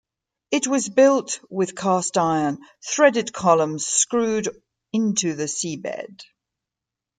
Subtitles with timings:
[0.49, 4.47] It was built with cast iron threaded columns screwed
[4.91, 6.23] into the seabed.